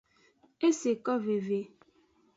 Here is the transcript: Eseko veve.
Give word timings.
Eseko 0.69 1.15
veve. 1.27 1.61